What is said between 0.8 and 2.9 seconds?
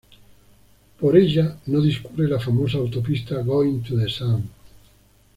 Por ella no discurre la famosa